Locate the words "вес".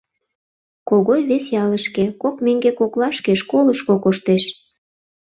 1.29-1.45